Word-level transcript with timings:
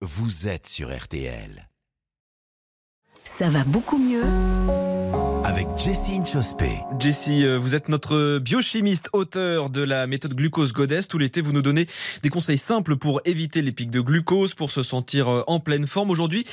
vous 0.00 0.46
êtes 0.46 0.68
sur 0.68 0.96
RTL. 0.96 1.68
Ça 3.24 3.50
va 3.50 3.64
beaucoup 3.64 3.98
mieux 3.98 4.22
Avec 5.44 5.66
Jessie 5.76 6.14
Inchospé. 6.14 6.70
Jessie, 7.00 7.44
euh, 7.44 7.58
vous 7.58 7.74
êtes 7.74 7.88
notre 7.88 8.38
biochimiste, 8.38 9.10
auteur 9.12 9.70
de 9.70 9.82
la 9.82 10.06
méthode 10.06 10.34
glucose 10.34 10.72
Goddess. 10.72 11.08
Tout 11.08 11.18
l'été, 11.18 11.40
vous 11.40 11.52
nous 11.52 11.62
donnez 11.62 11.88
des 12.22 12.28
conseils 12.28 12.58
simples 12.58 12.94
pour 12.96 13.20
éviter 13.24 13.60
les 13.60 13.72
pics 13.72 13.90
de 13.90 14.00
glucose, 14.00 14.54
pour 14.54 14.70
se 14.70 14.84
sentir 14.84 15.28
euh, 15.28 15.42
en 15.48 15.58
pleine 15.58 15.88
forme. 15.88 16.10
Aujourd'hui, 16.10 16.44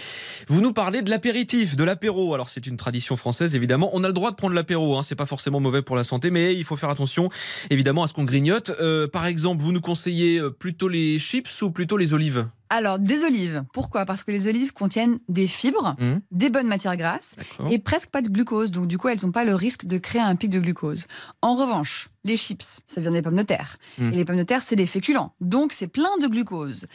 vous 0.48 0.62
nous 0.62 0.74
parlez 0.74 1.04
de 1.04 1.12
l'apéritif, 1.12 1.76
de 1.76 1.84
l'apéro. 1.84 2.34
Alors, 2.34 2.50
c'est 2.50 2.66
une 2.66 2.78
tradition 2.78 3.16
française, 3.16 3.54
évidemment. 3.54 3.92
On 3.94 4.04
a 4.04 4.08
le 4.08 4.14
droit 4.14 4.32
de 4.32 4.38
prendre 4.38 4.56
l'apéro. 4.56 4.98
Hein. 4.98 5.04
C'est 5.04 5.16
pas 5.16 5.28
forcément 5.28 5.60
mauvais 5.60 5.84
pour 5.84 5.96
la 5.96 6.04
santé, 6.04 6.32
mais 6.32 6.56
il 6.56 6.64
faut 6.64 6.78
faire 6.78 6.90
attention, 6.90 7.30
évidemment, 7.70 8.02
à 8.02 8.08
ce 8.08 8.14
qu'on 8.14 8.24
grignote. 8.24 8.72
Euh, 8.82 9.08
par 9.08 9.28
exemple, 9.28 9.62
vous 9.62 9.72
nous 9.72 9.82
conseillez 9.82 10.42
plutôt 10.58 10.88
les 10.88 11.20
chips 11.20 11.62
ou 11.62 11.70
plutôt 11.70 11.98
les 11.98 12.16
olives? 12.16 12.48
Alors, 12.70 13.00
des 13.00 13.24
olives. 13.24 13.64
Pourquoi? 13.74 14.06
Parce 14.06 14.24
que 14.24 14.32
les 14.32 14.48
olives 14.48 14.74
contiennent 14.74 15.20
des 15.30 15.48
fibres, 15.48 15.96
Hum, 16.00 16.22
des 16.32 16.50
bonnes 16.50 16.68
matières 16.68 16.98
grasses 16.98 17.36
et 17.70 17.80
presque 17.80 18.10
pas 18.10 18.22
de 18.22 18.30
glucose. 18.30 18.72
Donc, 18.72 18.88
du 18.88 18.98
coup, 18.98 19.08
elles 19.08 19.20
n'ont 19.24 19.32
pas 19.32 19.46
le 19.46 19.56
risque 19.56 19.86
de 19.86 19.98
créer 19.98 20.22
un 20.22 20.36
pic 20.36 20.50
de 20.50 20.60
glucose. 20.60 21.06
En 21.42 21.54
revanche, 21.56 22.10
les 22.24 22.38
chips, 22.38 22.80
ça 22.88 23.02
vient 23.02 23.12
des 23.12 23.22
pommes 23.22 23.36
de 23.36 23.44
terre. 23.44 23.78
Mm. 23.98 24.14
Et 24.14 24.16
les 24.16 24.26
pommes 24.26 24.38
de 24.38 24.44
terre, 24.44 24.62
c'est 24.64 24.76
des 24.76 24.88
féculents. 24.88 25.34
Donc, 25.42 25.74
c'est 25.74 25.88
plein 25.88 26.18
de 26.22 26.28
glucose. 26.28 26.88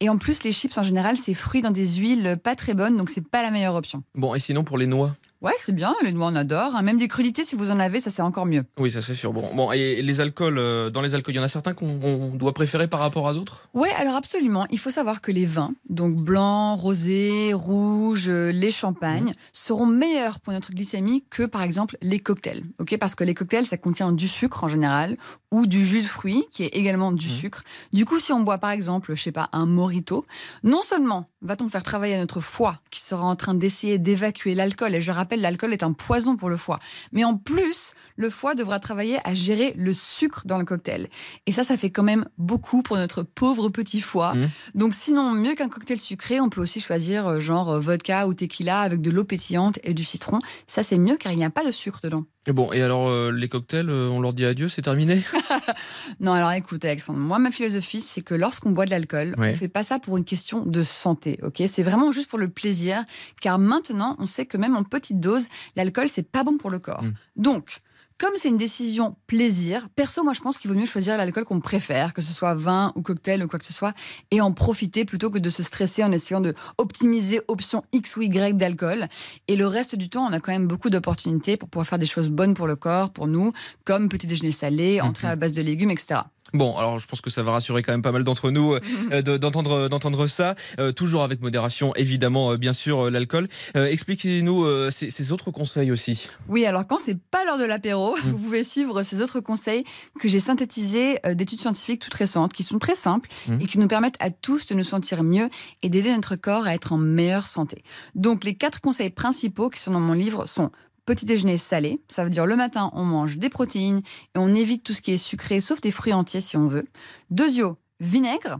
Et 0.00 0.08
en 0.08 0.18
plus, 0.18 0.44
les 0.44 0.52
chips, 0.52 0.76
en 0.76 0.82
général, 0.82 1.16
c'est 1.16 1.34
fruits 1.34 1.62
dans 1.62 1.70
des 1.70 1.86
huiles 1.96 2.38
pas 2.42 2.54
très 2.54 2.74
bonnes. 2.74 2.96
Donc, 2.96 3.08
c'est 3.10 3.26
pas 3.26 3.42
la 3.42 3.50
meilleure 3.50 3.74
option. 3.74 4.02
Bon, 4.14 4.34
et 4.34 4.38
sinon, 4.40 4.62
pour 4.64 4.76
les 4.76 4.86
noix? 4.86 5.14
Ouais, 5.44 5.52
c'est 5.58 5.72
bien. 5.74 5.94
Les 6.02 6.12
noix, 6.12 6.28
on 6.32 6.36
adore. 6.36 6.74
hein. 6.74 6.80
Même 6.80 6.96
des 6.96 7.06
crudités, 7.06 7.44
si 7.44 7.54
vous 7.54 7.70
en 7.70 7.78
avez, 7.78 8.00
ça, 8.00 8.08
c'est 8.08 8.22
encore 8.22 8.46
mieux. 8.46 8.64
Oui, 8.78 8.90
ça 8.90 9.02
c'est 9.02 9.14
sûr. 9.14 9.32
Bon, 9.34 9.54
bon, 9.54 9.72
et 9.72 10.00
les 10.00 10.20
alcools, 10.22 10.56
euh, 10.56 10.88
dans 10.88 11.02
les 11.02 11.14
alcools, 11.14 11.34
il 11.34 11.36
y 11.36 11.40
en 11.40 11.44
a 11.44 11.48
certains 11.48 11.74
qu'on 11.74 12.00
on 12.02 12.28
doit 12.30 12.54
préférer 12.54 12.88
par 12.88 13.00
rapport 13.00 13.28
à 13.28 13.34
d'autres 13.34 13.68
Ouais, 13.74 13.90
alors 13.98 14.14
absolument. 14.16 14.64
Il 14.70 14.78
faut 14.78 14.88
savoir 14.90 15.20
que 15.20 15.30
les 15.30 15.44
vins, 15.44 15.74
donc 15.90 16.16
blanc, 16.16 16.76
rosé, 16.76 17.52
rouge, 17.52 18.30
euh, 18.30 18.52
les 18.52 18.70
champagnes, 18.70 19.32
seront 19.52 19.84
meilleurs 19.84 20.40
pour 20.40 20.54
notre 20.54 20.72
glycémie 20.72 21.24
que 21.28 21.42
par 21.42 21.62
exemple 21.62 21.98
les 22.00 22.20
cocktails. 22.20 22.62
Ok, 22.78 22.96
parce 22.98 23.14
que 23.14 23.22
les 23.24 23.34
cocktails, 23.34 23.66
ça 23.66 23.76
contient 23.76 24.12
du 24.12 24.28
sucre 24.28 24.64
en 24.64 24.68
général 24.68 25.18
ou 25.50 25.66
du 25.66 25.84
jus 25.84 26.00
de 26.00 26.06
fruits 26.06 26.44
qui 26.52 26.62
est 26.62 26.68
également 26.74 27.12
du 27.12 27.26
Mhm. 27.28 27.32
sucre. 27.34 27.62
Du 27.92 28.06
coup, 28.06 28.18
si 28.18 28.32
on 28.32 28.40
boit 28.40 28.56
par 28.58 28.70
exemple, 28.70 29.12
je 29.14 29.22
sais 29.22 29.30
pas, 29.32 29.50
un 29.52 29.66
morito, 29.66 30.24
non 30.62 30.80
seulement 30.80 31.26
va-t-on 31.44 31.68
faire 31.68 31.82
travailler 31.82 32.18
notre 32.18 32.40
foie 32.40 32.80
qui 32.90 33.00
sera 33.00 33.24
en 33.24 33.36
train 33.36 33.54
d'essayer 33.54 33.98
d'évacuer 33.98 34.54
l'alcool, 34.54 34.94
et 34.94 35.02
je 35.02 35.10
rappelle, 35.10 35.40
l'alcool 35.40 35.72
est 35.72 35.82
un 35.82 35.92
poison 35.92 36.36
pour 36.36 36.50
le 36.50 36.56
foie, 36.56 36.80
mais 37.12 37.24
en 37.24 37.36
plus, 37.36 37.92
le 38.16 38.30
foie 38.30 38.54
devra 38.54 38.80
travailler 38.80 39.18
à 39.24 39.34
gérer 39.34 39.74
le 39.76 39.94
sucre 39.94 40.42
dans 40.46 40.58
le 40.58 40.64
cocktail. 40.64 41.08
Et 41.46 41.52
ça, 41.52 41.62
ça 41.62 41.76
fait 41.76 41.90
quand 41.90 42.02
même 42.02 42.26
beaucoup 42.38 42.82
pour 42.82 42.96
notre 42.96 43.22
pauvre 43.22 43.68
petit 43.68 44.00
foie. 44.00 44.34
Mhm. 44.34 44.48
Donc 44.74 44.94
sinon, 44.94 45.30
mieux 45.32 45.54
qu'un 45.54 45.68
cocktail 45.68 46.00
sucré, 46.00 46.40
on 46.40 46.48
peut 46.48 46.60
aussi 46.60 46.80
choisir 46.80 47.26
euh, 47.26 47.40
genre 47.40 47.70
euh, 47.70 47.78
vodka 47.78 48.26
ou 48.26 48.34
tequila 48.34 48.80
avec 48.80 49.00
de 49.00 49.10
l'eau 49.10 49.24
pétillante 49.24 49.78
et 49.84 49.94
du 49.94 50.04
citron. 50.04 50.38
Ça, 50.66 50.82
c'est 50.82 50.98
mieux 50.98 51.16
car 51.16 51.32
il 51.32 51.38
n'y 51.38 51.44
a 51.44 51.50
pas 51.50 51.64
de 51.64 51.70
sucre 51.70 52.00
dedans. 52.02 52.24
Et 52.46 52.52
bon, 52.52 52.72
et 52.72 52.82
alors 52.82 53.08
euh, 53.08 53.32
les 53.32 53.48
cocktails, 53.48 53.88
euh, 53.88 54.08
on 54.10 54.20
leur 54.20 54.34
dit 54.34 54.44
adieu, 54.44 54.68
c'est 54.68 54.82
terminé? 54.82 55.22
Non, 56.20 56.32
alors 56.32 56.52
écoute, 56.52 56.84
Alexandre, 56.84 57.18
moi, 57.18 57.38
ma 57.38 57.50
philosophie, 57.50 58.00
c'est 58.00 58.20
que 58.22 58.34
lorsqu'on 58.34 58.70
boit 58.70 58.84
de 58.84 58.90
l'alcool, 58.90 59.34
Ouais. 59.38 59.52
on 59.52 59.56
fait 59.56 59.68
pas 59.68 59.82
ça 59.82 59.98
pour 59.98 60.16
une 60.18 60.24
question 60.24 60.64
de 60.64 60.82
santé, 60.82 61.38
ok? 61.42 61.62
C'est 61.66 61.82
vraiment 61.82 62.12
juste 62.12 62.28
pour 62.28 62.38
le 62.38 62.48
plaisir, 62.48 63.02
car 63.40 63.58
maintenant, 63.58 64.16
on 64.18 64.26
sait 64.26 64.44
que 64.46 64.56
même 64.56 64.76
en 64.76 64.84
petite 64.84 65.20
dose, 65.20 65.46
l'alcool, 65.76 66.08
c'est 66.08 66.22
pas 66.22 66.44
bon 66.44 66.58
pour 66.58 66.70
le 66.70 66.78
corps. 66.78 67.02
Mm. 67.02 67.12
Donc, 67.36 67.80
comme 68.18 68.32
c'est 68.36 68.48
une 68.48 68.56
décision 68.58 69.16
plaisir, 69.26 69.88
perso, 69.96 70.22
moi, 70.22 70.32
je 70.32 70.40
pense 70.40 70.56
qu'il 70.56 70.70
vaut 70.70 70.76
mieux 70.76 70.86
choisir 70.86 71.16
l'alcool 71.16 71.44
qu'on 71.44 71.60
préfère, 71.60 72.14
que 72.14 72.22
ce 72.22 72.32
soit 72.32 72.54
vin 72.54 72.92
ou 72.94 73.02
cocktail 73.02 73.42
ou 73.42 73.48
quoi 73.48 73.58
que 73.58 73.64
ce 73.64 73.72
soit, 73.72 73.92
et 74.30 74.40
en 74.40 74.52
profiter 74.52 75.04
plutôt 75.04 75.30
que 75.30 75.38
de 75.38 75.50
se 75.50 75.62
stresser 75.62 76.04
en 76.04 76.12
essayant 76.12 76.40
de 76.40 76.54
optimiser 76.78 77.40
option 77.48 77.82
X 77.92 78.16
ou 78.16 78.22
Y 78.22 78.56
d'alcool. 78.56 79.08
Et 79.48 79.56
le 79.56 79.66
reste 79.66 79.96
du 79.96 80.08
temps, 80.08 80.24
on 80.26 80.32
a 80.32 80.40
quand 80.40 80.52
même 80.52 80.66
beaucoup 80.68 80.90
d'opportunités 80.90 81.56
pour 81.56 81.68
pouvoir 81.68 81.86
faire 81.86 81.98
des 81.98 82.06
choses 82.06 82.28
bonnes 82.28 82.54
pour 82.54 82.66
le 82.66 82.76
corps, 82.76 83.10
pour 83.10 83.26
nous, 83.26 83.52
comme 83.84 84.08
petit 84.08 84.26
déjeuner 84.26 84.52
salé, 84.52 85.00
entrée 85.00 85.26
Mhm. 85.26 85.32
à 85.32 85.36
base 85.36 85.52
de 85.52 85.62
légumes, 85.62 85.90
etc. 85.90 86.20
Bon, 86.52 86.76
alors 86.76 86.98
je 87.00 87.06
pense 87.08 87.20
que 87.20 87.30
ça 87.30 87.42
va 87.42 87.52
rassurer 87.52 87.82
quand 87.82 87.92
même 87.92 88.02
pas 88.02 88.12
mal 88.12 88.22
d'entre 88.22 88.50
nous 88.50 88.74
euh, 88.74 89.22
de- 89.22 89.36
d'entendre 89.38 89.88
d'entendre 89.88 90.26
ça, 90.26 90.54
Euh, 90.78 90.92
toujours 90.92 91.22
avec 91.24 91.40
modération, 91.40 91.94
évidemment, 91.96 92.52
euh, 92.52 92.56
bien 92.56 92.72
sûr, 92.72 93.06
euh, 93.06 93.10
l'alcool. 93.10 93.48
Euh, 93.76 93.86
Expliquez-nous 93.86 94.64
euh, 94.64 94.90
ces, 94.90 95.10
ces 95.10 95.32
autres 95.32 95.50
conseils 95.50 95.90
aussi. 95.90 96.28
Oui, 96.48 96.64
alors 96.66 96.86
quand 96.86 96.98
c'est 97.00 97.18
pas 97.18 97.44
l'heure 97.44 97.58
de 97.58 97.64
l'apéro, 97.64 98.14
vous 98.24 98.38
pouvez 98.38 98.62
suivre 98.62 99.02
ces 99.02 99.20
autres 99.22 99.40
conseils 99.40 99.84
que 100.20 100.28
j'ai 100.28 100.38
synthétisés 100.40 101.18
euh, 101.26 101.34
d'études 101.34 101.58
scientifiques 101.60 102.00
toutes 102.02 102.14
récentes, 102.14 102.52
qui 102.52 102.62
sont 102.62 102.78
très 102.78 102.94
simples 102.96 103.28
Mhm. 103.48 103.60
et 103.62 103.66
qui 103.66 103.78
nous 103.78 103.88
permettent 103.88 104.16
à 104.20 104.30
tous 104.30 104.66
de 104.66 104.74
nous 104.74 104.84
sentir 104.84 105.22
mieux 105.24 105.48
et 105.82 105.88
d'aider 105.88 106.12
notre 106.14 106.36
corps 106.36 106.66
à 106.66 106.74
être 106.74 106.92
en 106.92 106.98
meilleure 106.98 107.46
santé. 107.46 107.82
Donc 108.14 108.44
les 108.44 108.54
quatre 108.54 108.80
conseils 108.80 109.10
principaux 109.10 109.70
qui 109.70 109.80
sont 109.80 109.90
dans 109.92 110.00
mon 110.00 110.12
livre 110.12 110.46
sont 110.46 110.70
Petit 111.06 111.26
déjeuner 111.26 111.58
salé, 111.58 112.00
ça 112.08 112.24
veut 112.24 112.30
dire 112.30 112.46
le 112.46 112.56
matin 112.56 112.90
on 112.94 113.04
mange 113.04 113.36
des 113.36 113.50
protéines 113.50 114.00
et 114.34 114.38
on 114.38 114.54
évite 114.54 114.82
tout 114.82 114.94
ce 114.94 115.02
qui 115.02 115.12
est 115.12 115.18
sucré, 115.18 115.60
sauf 115.60 115.80
des 115.82 115.90
fruits 115.90 116.14
entiers 116.14 116.40
si 116.40 116.56
on 116.56 116.66
veut. 116.66 116.86
Deuxio, 117.30 117.76
vinaigre. 118.00 118.58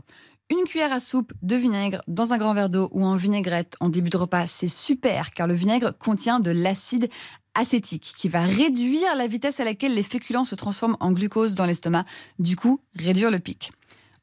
Une 0.51 0.63
cuillère 0.63 0.93
à 0.93 0.99
soupe 0.99 1.33
de 1.41 1.55
vinaigre 1.55 2.01
dans 2.07 2.33
un 2.33 2.37
grand 2.37 2.53
verre 2.53 2.69
d'eau 2.69 2.89
ou 2.91 3.03
en 3.03 3.15
vinaigrette 3.15 3.75
en 3.79 3.89
début 3.89 4.11
de 4.11 4.17
repas, 4.17 4.45
c'est 4.45 4.67
super 4.67 5.31
car 5.31 5.47
le 5.47 5.55
vinaigre 5.55 5.97
contient 5.97 6.39
de 6.39 6.51
l'acide 6.51 7.09
acétique 7.55 8.13
qui 8.15 8.29
va 8.29 8.41
réduire 8.41 9.15
la 9.15 9.25
vitesse 9.25 9.59
à 9.59 9.65
laquelle 9.65 9.95
les 9.95 10.03
féculents 10.03 10.45
se 10.45 10.53
transforment 10.53 10.97
en 10.99 11.11
glucose 11.13 11.55
dans 11.55 11.65
l'estomac, 11.65 12.05
du 12.37 12.55
coup 12.55 12.79
réduire 12.95 13.31
le 13.31 13.39
pic. 13.39 13.71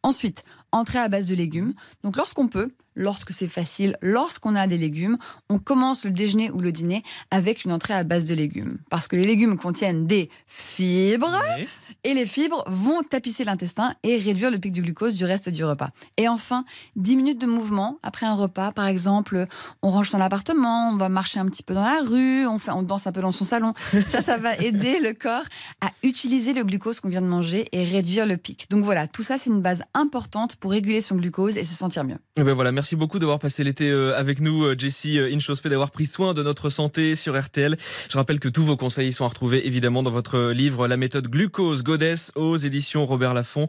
Ensuite, 0.03 0.45
entrée 0.73 0.99
à 0.99 1.09
base 1.09 1.29
de 1.29 1.35
légumes. 1.35 1.75
Donc 2.03 2.17
lorsqu'on 2.17 2.49
peut, 2.49 2.71
lorsque 2.97 3.33
c'est 3.33 3.49
facile, 3.49 3.97
lorsqu'on 4.03 4.55
a 4.55 4.67
des 4.67 4.79
légumes, 4.79 5.17
on 5.49 5.59
commence 5.59 6.05
le 6.05 6.11
déjeuner 6.11 6.51
ou 6.51 6.61
le 6.61 6.73
dîner 6.73 7.03
avec 7.31 7.65
une 7.65 7.73
entrée 7.73 7.95
à 7.95 8.05
base 8.05 8.25
de 8.25 8.35
légumes. 8.35 8.79
Parce 8.91 9.07
que 9.07 9.17
les 9.17 9.25
légumes 9.25 9.57
contiennent 9.59 10.07
des 10.07 10.29
fibres 10.47 11.39
Oui. 11.59 11.69
et 12.05 12.15
les 12.15 12.27
fibres 12.27 12.65
vont 12.67 13.03
tapisser 13.03 13.45
l'intestin 13.45 13.95
et 14.03 14.19
réduire 14.19 14.51
le 14.51 14.59
pic 14.59 14.73
du 14.73 14.83
glucose 14.83 15.15
du 15.17 15.25
reste 15.25 15.49
du 15.51 15.65
repas. 15.65 15.91
Et 16.17 16.29
enfin, 16.29 16.65
10 16.97 17.17
minutes 17.17 17.41
de 17.41 17.47
mouvement 17.47 17.99
après 18.03 18.27
un 18.27 18.35
repas, 18.35 18.73
par 18.73 18.87
exemple, 18.87 19.47
on 19.83 19.91
range 19.91 20.11
son 20.11 20.21
appartement, 20.21 20.91
on 20.91 20.97
va 20.97 21.09
marcher 21.09 21.39
un 21.39 21.47
petit 21.47 21.63
peu 21.63 21.75
dans 21.75 21.85
la 21.85 22.01
rue, 22.03 22.47
on, 22.47 22.59
fait, 22.59 22.73
on 22.73 22.83
danse 22.83 23.07
un 23.07 23.13
peu 23.13 23.21
dans 23.21 23.33
son 23.33 23.45
salon. 23.45 23.75
Ça, 24.07 24.21
ça 24.23 24.37
va 24.39 24.57
aider 24.59 24.99
le 25.01 25.13
corps 25.13 25.45
à 25.83 25.91
utiliser 26.03 26.55
le 26.55 26.65
glucose 26.65 27.01
qu'on 27.01 27.09
vient 27.09 27.21
de 27.21 27.27
manger 27.27 27.69
et 27.73 27.85
réduire 27.85 28.25
le 28.25 28.37
pic. 28.37 28.67
Donc 28.71 28.85
voilà, 28.85 29.07
tout 29.07 29.23
ça, 29.23 29.37
c'est 29.37 29.51
une 29.51 29.61
base 29.61 29.83
importante 29.95 30.57
pour 30.57 30.71
réguler 30.71 31.01
son 31.01 31.17
glucose 31.17 31.57
et 31.57 31.65
se 31.65 31.75
sentir 31.75 32.05
mieux. 32.05 32.19
Eh 32.37 32.43
ben 32.43 32.55
voilà, 32.55 32.73
merci 32.73 32.97
beaucoup 32.97 33.19
d'avoir 33.19 33.39
passé 33.39 33.65
l'été 33.65 33.91
euh, 33.91 34.17
avec 34.17 34.41
nous, 34.41 34.65
euh, 34.65 34.77
Jessie 34.79 35.19
euh, 35.19 35.35
Inchospé, 35.35 35.69
d'avoir 35.69 35.91
pris 35.91 36.07
soin 36.07 36.35
de 36.35 36.43
notre 36.43 36.71
santé 36.71 37.17
sur 37.17 37.39
RTL. 37.39 37.77
Je 38.09 38.17
rappelle 38.17 38.41
que 38.41 38.49
tous 38.49 38.63
vos 38.63 38.77
conseils 38.77 39.13
sont 39.13 39.25
à 39.25 39.29
retrouver 39.29 39.67
évidemment 39.67 40.03
dans 40.03 40.11
votre 40.11 40.51
livre 40.53 40.87
La 40.87 40.97
méthode 40.97 41.29
glucose 41.29 41.83
Goddess 41.83 42.33
aux 42.37 42.57
éditions 42.57 43.05
Robert 43.05 43.35
Laffont. 43.35 43.67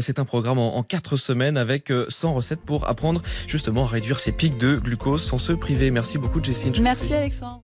C'est 0.00 0.18
un 0.18 0.24
programme 0.24 0.58
en, 0.58 0.76
en 0.76 0.82
quatre 0.82 1.16
semaines 1.16 1.56
avec 1.56 1.90
euh, 1.90 2.06
100 2.08 2.34
recettes 2.34 2.60
pour 2.60 2.86
apprendre 2.88 3.22
justement 3.46 3.84
à 3.84 3.88
réduire 3.88 4.20
ses 4.20 4.32
pics 4.32 4.58
de 4.58 4.76
glucose 4.76 5.24
sans 5.24 5.38
se 5.38 5.52
priver. 5.52 5.90
Merci 5.90 6.18
beaucoup, 6.18 6.42
Jessie 6.42 6.68
Inchospé. 6.68 6.82
Merci 6.82 7.14
Alexandre. 7.14 7.62